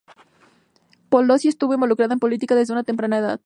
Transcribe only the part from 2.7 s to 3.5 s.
una temprana edad.